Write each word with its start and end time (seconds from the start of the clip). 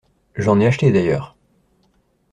J’en 0.35 0.59
ai 0.59 0.65
acheté 0.65 0.91
d’ailleurs. 0.91 1.37